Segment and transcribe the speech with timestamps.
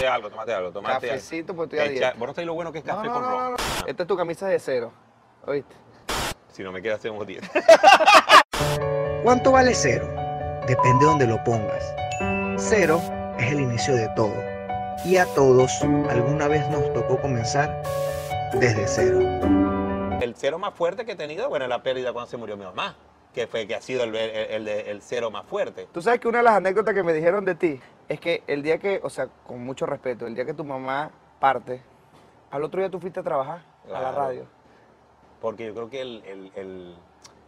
[0.00, 1.92] tómate algo, tómate algo, tómate Cafecito, pues estoy a algo.
[1.92, 2.12] Dieta.
[2.18, 3.44] Vos no sabés lo bueno que es café No, con no, no, ron.
[3.52, 3.86] no, no.
[3.86, 4.92] Esta es tu camisa de cero.
[5.46, 5.74] ¿Oíste?
[6.52, 7.42] Si no me queda, hacemos 10.
[9.22, 10.08] ¿Cuánto vale cero?
[10.66, 11.94] Depende de donde lo pongas.
[12.56, 13.00] Cero
[13.38, 14.34] es el inicio de todo.
[15.04, 17.82] Y a todos alguna vez nos tocó comenzar
[18.54, 19.18] desde cero.
[20.20, 22.96] El cero más fuerte que he tenido, bueno, la pérdida cuando se murió mi mamá,
[23.32, 25.88] que fue que ha sido el, el- el de- el cero más fuerte.
[25.92, 27.80] Tú sabes que una de las anécdotas que me dijeron de ti
[28.10, 31.10] es que el día que, o sea, con mucho respeto, el día que tu mamá
[31.38, 31.80] parte,
[32.50, 34.44] al otro día tú fuiste a trabajar a la radio.
[35.40, 36.96] Porque yo creo que el, el- el-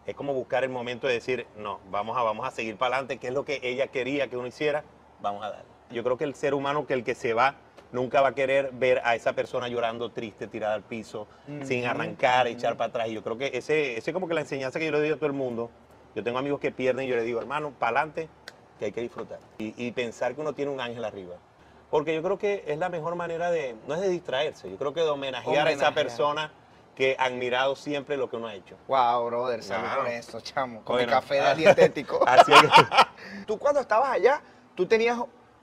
[0.06, 3.18] es como buscar el momento de decir, no, vamos a, vamos a seguir para adelante,
[3.18, 4.84] que es lo que ella quería que uno hiciera,
[5.20, 5.64] vamos a dar.
[5.90, 7.56] Yo creo que el ser humano, que el que se va,
[7.92, 11.26] nunca va a querer ver a esa persona llorando triste, tirada al piso,
[11.64, 13.08] sin arrancar, echar para atrás.
[13.08, 15.10] Y yo creo que ese ese es como que la enseñanza que yo le doy
[15.10, 15.70] a todo el mundo.
[16.14, 18.28] Yo tengo amigos que pierden y yo les digo, hermano, para adelante,
[18.82, 19.38] que hay que disfrutar.
[19.58, 21.36] Y, y pensar que uno tiene un ángel arriba.
[21.88, 24.92] Porque yo creo que es la mejor manera de, no es de distraerse, yo creo
[24.92, 26.50] que de homenajear, a esa persona
[26.96, 28.76] que ha admirado siempre lo que uno ha hecho.
[28.88, 30.82] Wow, brother, salud con eso, chamo.
[30.82, 31.54] Con Bueno, el café ah.
[31.56, 32.24] dietético.
[32.26, 32.60] Así es.
[33.46, 34.40] tú cuando estabas allá,
[34.74, 35.18] tú tenías,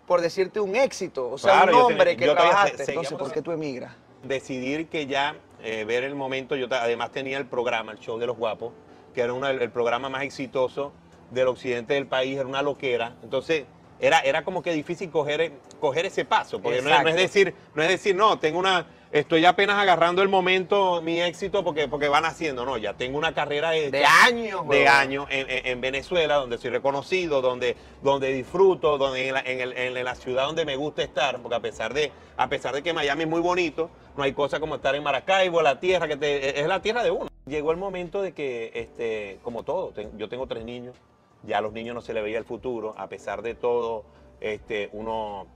[0.07, 2.85] por decirte, un éxito, o sea, Claro, un tenía- que trabajaste.
[2.85, 3.91] se- Entonces, ¿por qué tú emigras?
[4.23, 8.27] decidir que ya eh, ver el momento, yo además tenía el programa, el show de
[8.27, 8.71] los guapos,
[9.13, 10.91] que era una- el programa más exitoso
[11.31, 13.15] del occidente del país, era una loquera.
[13.23, 13.65] Entonces,
[13.99, 17.21] era, era como que difícil coger, coger ese paso, porque no es, no es Exacto.
[17.21, 21.89] decir, no es decir, no, tengo una, estoy apenas agarrando el momento, mi éxito, porque,
[21.89, 25.81] porque van haciendo, no, ya tengo una carrera De años, de años en, en- en
[25.81, 30.45] Venezuela, donde soy reconocido, donde, donde disfruto, donde en la, en el- en la ciudad
[30.45, 33.41] donde me gusta estar, porque a pesar de, a pesar de que Miami es muy
[33.41, 37.03] bonito, no hay cosa como estar en Maracaibo, la tierra que te- es la tierra
[37.03, 37.27] de uno.
[37.47, 40.95] Llegó el momento de que, este, como todo, yo tengo tres niños,
[41.43, 44.03] ya a los niños no se le veía el futuro, a pesar de todo,
[44.41, 45.47] este, uno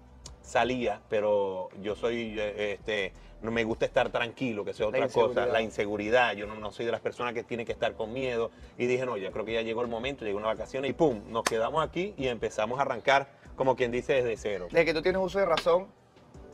[0.42, 5.08] salía, pero yo soy, eh, este, no me gusta estar tranquilo, que sea La otra
[5.10, 8.14] cosa, la inseguridad, yo no, no soy de las personas que tienen que estar con
[8.14, 10.94] miedo, y dije, no, ya creo que ya llegó el momento, llegó una vacaciones, y
[10.94, 14.68] pum, nos quedamos aquí y empezamos a arrancar, como quien dice, desde cero.
[14.70, 15.88] Desde que tú tienes uso de razón,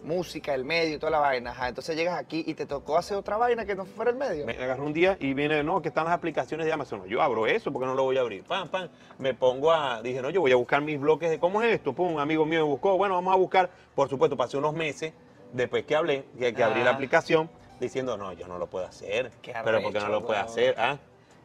[0.03, 3.17] música, el medio y toda la vaina, ajá, entonces llegas aquí y te tocó hacer
[3.17, 4.45] otra vaina que no fuera el medio.
[4.45, 7.05] Me agarró un día y viene, no, que están las aplicaciones de Amazon.
[7.07, 8.43] Yo abro eso porque no lo voy a abrir.
[8.43, 8.89] Pam, pam.
[9.17, 11.93] Me pongo a, dije, no, yo voy a buscar mis bloques de cómo es esto.
[11.93, 12.97] Pum, un amigo mío me buscó.
[12.97, 13.69] Bueno, vamos a buscar.
[13.95, 15.13] Por supuesto, pasé unos meses
[15.53, 17.49] después que hablé, que, que abrí la aplicación,
[17.79, 19.31] diciendo, no, yo no lo puedo hacer.
[19.41, 20.75] Qué Pero porque no lo puedo hacer?
[20.77, 20.97] ¿Ah?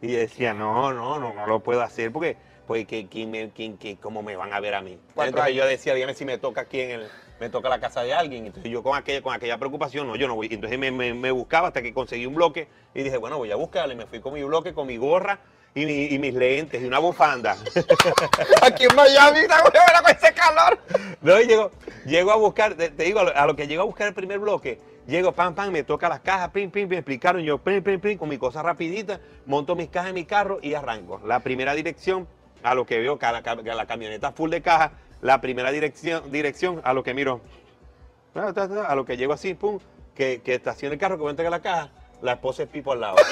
[0.03, 3.77] Y decía, no, no, no, no lo puedo hacer porque, porque ¿quién, quién me- quién-
[3.79, 4.99] quién- ¿cómo me van a ver a mí?
[5.11, 5.57] Entonces años.
[5.57, 7.09] yo decía, dígame si me toca aquí en el,
[7.41, 8.47] me toca la casa de alguien.
[8.47, 10.49] Entonces yo con aquella, con aquella preocupación, no, yo no voy.
[10.51, 13.57] Entonces me, me- me buscaba hasta que conseguí un bloque y dije, bueno, voy a
[13.57, 13.95] buscarle.
[13.95, 15.39] Me fui con mi bloque, con mi gorra
[15.75, 17.57] y, mi- y mis lentes y una bufanda.
[18.63, 20.79] Aquí en Miami, huevona con ese calor.
[21.21, 21.71] no, y llego,
[22.07, 24.15] llego a buscar, te, te digo, a lo, a lo que llego a buscar el
[24.15, 27.83] primer bloque, llego, pam, pam, me toca las cajas, pim, pim, me explicaron, yo, pim,
[27.83, 31.21] pim, pim, con mi cosa rapidita, monto mis cajas en mi carro y arranco.
[31.27, 32.29] La primera dirección,
[32.63, 34.93] a lo que veo, ca- la camioneta full de cajas,
[35.25, 37.41] la primera dirección, dirección a lo que miro,
[38.35, 39.79] ta, a lo que llego así, pum,
[40.15, 41.89] que, que estaciona el carro, que voy a entregar la caja,
[42.21, 43.17] la esposa es Pipo al lado.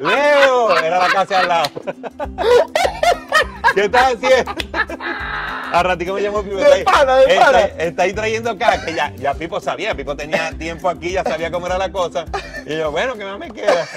[0.00, 1.70] Leo, era la casa al lado.
[3.74, 4.52] ¿Qué estás haciendo?
[5.72, 6.56] A ratico me llamó Pipo.
[6.56, 7.60] De está ahí- pana, de está, pana.
[7.60, 11.50] está ahí trayendo acá, que ya, ya Pipo sabía, Pipo tenía tiempo aquí, ya sabía
[11.50, 12.26] cómo era la cosa.
[12.66, 13.88] Y yo, bueno, ¿qué más me queda?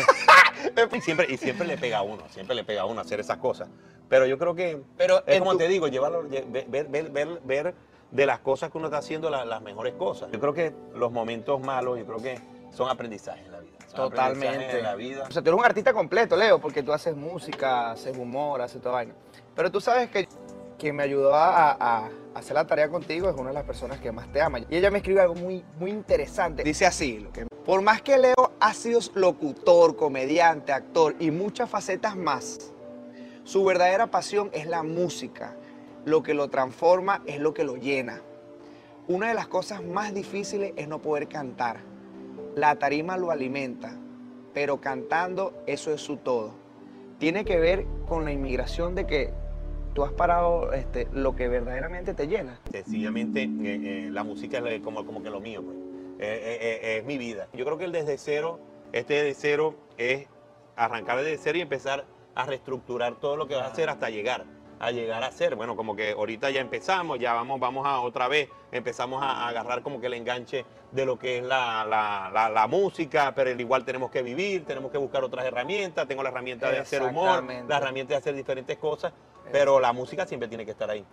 [0.93, 3.37] Y siempre, y siempre le pega a uno, siempre le pega a uno hacer esas
[3.37, 3.67] cosas.
[4.09, 7.41] Pero yo creo que, Pero es como tu- te digo, llevarlo, lle- ver, ver, ver,
[7.43, 7.75] ver
[8.11, 10.31] de las cosas que uno está haciendo la- las mejores cosas.
[10.31, 12.39] Yo creo que los momentos malos, yo creo que
[12.71, 13.77] son aprendizajes en la vida.
[13.87, 14.77] Son Totalmente.
[14.77, 15.25] En la vida.
[15.29, 18.81] O sea, tú eres un artista completo, Leo, porque tú haces música, haces humor, haces
[18.81, 19.13] toda vaina.
[19.55, 20.27] Pero tú sabes que
[20.77, 24.31] quien me ayudó a hacer la tarea contigo es una de las personas que más
[24.31, 24.59] te ama.
[24.59, 26.63] Y ella me escribe algo muy, muy interesante.
[26.63, 31.69] Dice así, lo que, por más que Leo ha sido locutor, comediante, actor y muchas
[31.69, 32.73] facetas más,
[33.47, 35.55] su verdadera pasión es la música.
[36.03, 38.21] Lo que lo transforma es lo que lo llena.
[39.07, 41.77] Una de las cosas más difíciles es no poder cantar.
[42.55, 43.93] La tarima lo alimenta,
[44.53, 46.51] pero cantando eso es su todo.
[47.19, 49.31] Tiene que ver con la inmigración de que
[49.93, 52.59] tú has parado este, lo que verdaderamente te llena.
[52.69, 55.77] Sencillamente eh, eh, la música es lo- como, como que lo mío, pues.
[56.19, 57.47] Eh, eh, eh, es mi vida.
[57.53, 58.59] Yo creo que el desde cero,
[58.91, 60.27] este desde cero es
[60.75, 62.03] arrancar desde cero y empezar
[62.37, 64.45] a reestructurar todo lo que vas a hacer hasta llegar,
[64.79, 65.55] a llegar a ser.
[65.55, 69.47] Bueno, como que ahorita ya empezamos, ya vamos, vamos a otra vez, empezamos a, a
[69.49, 73.49] agarrar como que el enganche de lo que es la, la- la- la música, pero
[73.49, 77.01] al igual tenemos que vivir, tenemos que buscar otras herramientas, tengo la herramienta de hacer
[77.11, 79.13] humor, la herramienta de hacer diferentes cosas,
[79.51, 81.03] pero la música siempre tiene que estar ahí.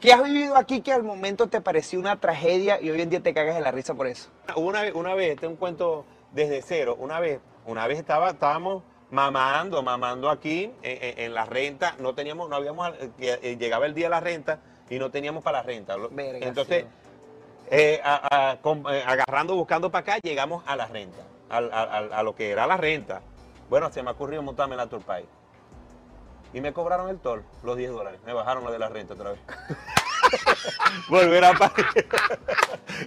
[0.00, 3.22] ¿Qué has vivido aquí que al momento te pareció una tragedia y hoy en día
[3.22, 4.30] te cagas de la risa por eso?
[4.56, 8.30] Una, vez- una vez, este es un cuento desde cero, una vez, una vez estaba,
[8.30, 8.82] estábamos
[9.12, 13.94] mamando, mamando aquí en, en- en la renta, no teníamos, no habíamos, eh, llegaba el
[13.94, 14.58] día de la renta
[14.90, 15.96] y no teníamos para la renta.
[16.10, 16.86] Verga, Entonces,
[17.70, 22.34] eh, a- a- eh, agarrando, buscando para acá, llegamos a la renta, al- a, lo
[22.34, 23.20] que era la renta.
[23.68, 25.24] Bueno, se me ha ocurrido montarme en la Turpay.
[26.54, 28.20] Y me cobraron el toll, los 10 dólares.
[28.26, 29.40] Me bajaron lo de la renta otra vez.
[31.08, 31.86] volver a parir.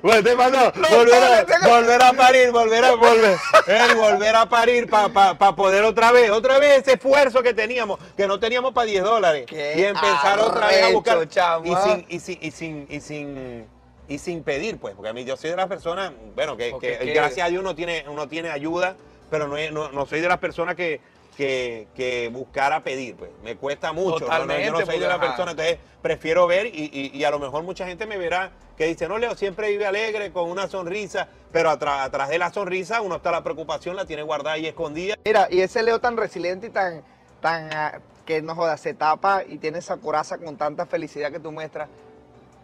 [0.01, 3.38] Bueno, te volver, a, volver a parir, volver a volver,
[3.68, 8.27] el volver a parir para poder otra vez, otra vez ese esfuerzo que teníamos, que
[8.27, 9.45] no teníamos para 10 dólares.
[9.48, 11.27] Qué Y empezar otra vez a buscar.
[11.30, 11.66] chamo.
[11.66, 13.68] Y sin, y sin, y sin, y sin,
[14.07, 16.98] y sin pedir, pues, porque a mí yo soy de las personas, bueno, que, que
[16.98, 18.95] que- gracias a Dios uno tiene, uno tiene ayuda,
[19.30, 21.00] pero no, no, no soy de las personas que,
[21.36, 23.32] que, que buscara pedir, pues.
[23.44, 24.28] Me cuesta mucho.
[24.28, 24.46] ¿no?
[24.46, 25.20] No, yo no soy de ajá.
[25.20, 28.86] personas, entonces prefiero ver y, y- y a lo mejor mucha gente me verá que
[28.86, 33.02] dice, no, Leo, siempre vive alegre, con una sonrisa, pero atrás, atrás de la sonrisa
[33.02, 35.16] uno está la preocupación, la tiene guardada y escondida.
[35.24, 37.02] Mira, y ese Leo tan resiliente y tan,
[37.42, 41.40] tan ah, que no joda, se tapa y tiene esa coraza con tanta felicidad que
[41.40, 41.88] tú muestras.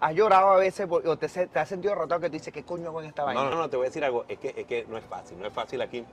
[0.01, 3.01] ¿Has llorado a veces o te, has sentido derrotado que tú dices, ¿qué coño hago
[3.01, 3.43] en esta vaina?
[3.43, 5.39] No, no, no, te voy a decir algo, es que, es que no es fácil,
[5.39, 6.03] no es fácil aquí.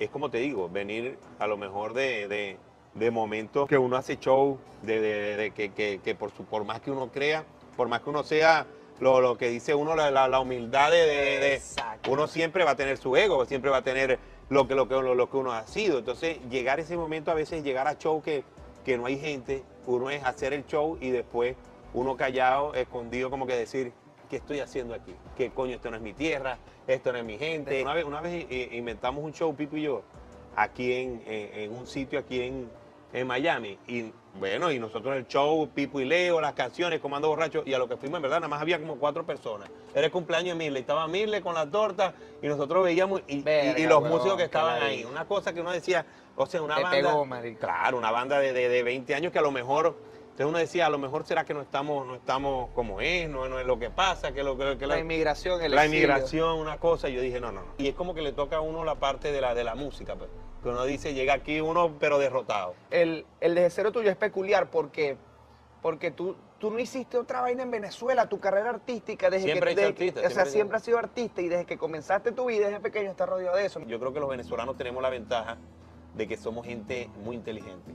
[0.00, 2.56] Es como te digo, venir a lo mejor de, de-
[2.94, 6.80] de momentos que uno hace show, de, de- que, que- que por, su, por más
[6.80, 7.44] que uno crea,
[7.76, 8.66] por más que uno sea
[8.98, 11.60] lo, lo que dice uno, la, la- la humildad de,
[12.08, 14.18] uno siempre va a tener su ego, siempre va a tener
[14.48, 15.98] lo que, lo que, lo, lo que uno ha sido.
[15.98, 18.42] Entonces, llegar a ese momento, a veces llegar a show que,
[18.84, 21.56] que no hay gente, uno es hacer el show y después
[21.92, 23.92] uno callado, escondido, como que decir,
[24.30, 25.14] ¿qué estoy haciendo aquí?
[25.36, 25.74] ¿Qué coño?
[25.74, 26.56] Esto no es mi tierra,
[26.86, 27.82] esto no es mi gente.
[27.82, 30.02] Una vez, una vez eh, inventamos un show, Pico y yo,
[30.56, 32.70] aquí en, en- en un sitio aquí en,
[33.12, 33.76] en Miami.
[33.88, 37.78] Y bueno, y nosotros el show, Pipo y Leo, las canciones, Comando Borracho, y a
[37.78, 39.68] lo que fuimos, en verdad, nada más había como cuatro personas.
[39.92, 43.38] Era el cumpleaños de Mirle, estaba Mirle con la torta, y nosotros veíamos, y, y-
[43.40, 45.04] y Verga, los weón, músicos que estaban ahí.
[45.04, 46.06] Una cosa que uno decía,
[46.36, 46.96] o sea, una Te banda.
[47.10, 47.26] pegó.
[47.58, 49.96] Claro, una banda de, de, de 20 años que a lo mejor.
[50.40, 53.46] Entonces uno decía, a lo mejor será que no estamos, no estamos como es, no,
[53.50, 56.06] no es lo que pasa, que lo que, que La inmigración, el la exilio.
[56.06, 57.74] inmigración, una cosa, y yo dije, no, no, no.
[57.76, 60.16] Y es como que le toca a uno la parte de la, de la música,
[60.16, 60.30] pues.
[60.62, 62.72] Que uno dice, llega aquí uno, pero derrotado.
[62.90, 65.18] El, el desde cero tuyo es peculiar porque,
[65.82, 69.80] porque tú, tú no hiciste otra vaina en Venezuela, tu carrera artística desde Siempre que,
[69.82, 72.80] que- artista, o sea, siempre has sido artista y desde que comenzaste tu vida desde
[72.80, 73.80] pequeño estás rodeado de eso.
[73.80, 75.58] Yo creo que los venezolanos tenemos la ventaja
[76.14, 77.92] de que somos gente muy inteligente.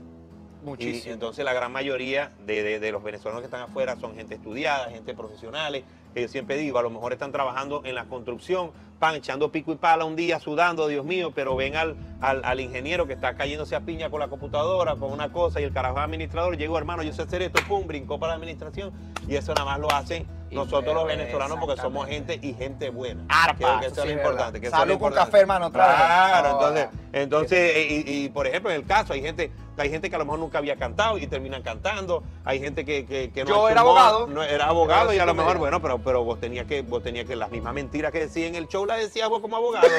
[1.06, 4.90] Y entonces la gran mayoría de, de- los venezolanos que están afuera son gente estudiada,
[4.90, 5.84] gente profesionales.
[6.14, 9.72] que Yo siempre digo, a lo mejor están trabajando en la construcción, pan echando pico
[9.72, 13.36] y pala un día, sudando, Dios mío, pero ven al, al, al ingeniero que está
[13.36, 17.02] cayéndose a piña con la computadora, con una cosa, y el carajo administrador llegó, hermano,
[17.02, 18.92] yo sé hacer esto, pum, brincó para la administración,
[19.28, 23.24] y eso nada más lo hacen nosotros los venezolanos porque somos gente y gente buena.
[23.28, 24.70] Arpa, que, eso es lo importante.
[24.70, 25.72] Salud con café, hermano.
[25.72, 30.16] Claro, No, entonces, entonces, y, por ejemplo, en el caso, hay gente, hay gente que
[30.16, 33.50] a lo mejor nunca había cantado y terminan cantando, hay gente que, que, que no
[33.50, 34.26] Yo era humor, abogado.
[34.28, 37.26] no era abogado y a lo mejor, bueno, pero, pero vos tenías que, vos tenías
[37.26, 39.88] que las mismas mentiras que decía en el show las decías vos como abogado.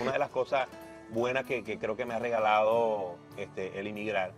[0.00, 0.68] Una de las cosas
[1.10, 4.32] buenas que, que creo que me ha regalado este, el inmigrar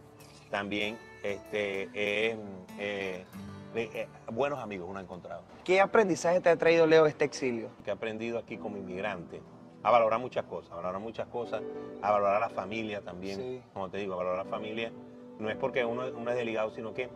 [0.50, 2.36] también este, es eh,
[2.78, 3.24] eh,
[3.74, 7.68] eh, buenos amigos uno ha encontrado ¿Qué aprendizaje te ha traído Leo este exilio?
[7.84, 9.40] que he aprendido aquí como inmigrante
[9.82, 11.62] a valorar muchas cosas, a valorar muchas cosas,
[12.02, 13.62] a valorar a la familia también, Sí.
[13.72, 14.92] como te digo, a valorar a la familia.
[15.40, 17.08] No es porque uno, uno es delegado, sino que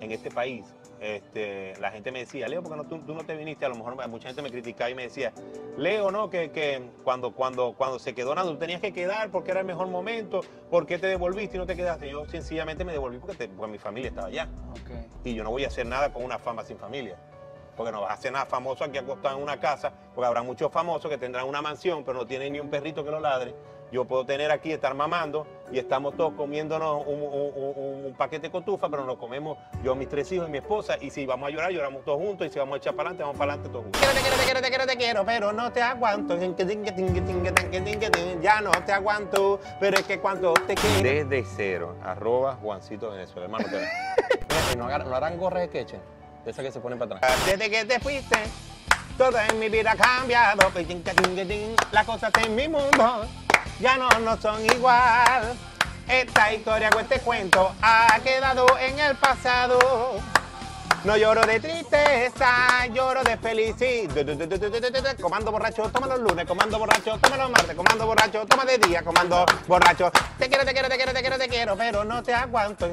[0.00, 0.64] en este país
[1.00, 3.64] este, la gente me decía, Leo, ¿por qué no, tú, tú no te viniste?
[3.64, 5.32] A lo mejor mucha gente me criticaba y me decía,
[5.76, 9.52] Leo, no, que, que cuando, cuando, cuando se quedó nada, tú tenías que quedar porque
[9.52, 12.10] era el mejor momento, ¿por qué te devolviste y no te quedaste?
[12.10, 14.48] Yo sencillamente me devolví porque, te- porque mi familia estaba allá
[15.24, 17.16] y yo no voy a hacer nada con una fama sin familia.
[17.76, 20.72] Porque no vas a hacer nada famoso aquí acostado en una casa, porque habrá muchos
[20.72, 23.54] famosos que tendrán una mansión, pero no tienen ni un perrito que lo ladre.
[23.92, 28.46] Yo puedo tener aquí, estar mamando, y estamos todos comiéndonos un, un- un- un paquete
[28.48, 31.48] de cotufa, pero nos comemos yo, mis tres hijos y mi esposa, y si vamos
[31.48, 33.70] a llorar, lloramos todos juntos, y si vamos a echar para adelante, vamos para adelante
[33.72, 34.00] todos juntos.
[34.00, 36.36] Quiero, te quiero, te quiero, te quiero, te quiero, pero no te aguanto.
[38.40, 41.02] Ya no te aguanto, pero es que cuando te quiero.
[41.02, 43.66] Desde cero, arroba Juancito Venezuela, hermano.
[43.68, 45.98] te- no, hagan- no harán gorras de queche,
[46.44, 47.32] de esas que se ponen para atrás.
[47.46, 48.36] Desde que te fuiste,
[49.16, 50.62] todo en mi vida ha cambiado.
[51.92, 53.22] Las cosas en mi mundo
[53.80, 55.56] ya no, no son igual.
[56.08, 59.78] Esta historia o este cuento ha quedado en el pasado.
[61.04, 65.16] No lloro de tristeza, lloro de felicidad.
[65.20, 69.02] Comando borracho, toma los lunes, comando borracho, toma los martes, comando borracho, toma de día,
[69.02, 70.10] comando borracho.
[70.38, 72.86] Te quiero, te quiero, te quiero, te quiero, te quiero, pero no te aguanto.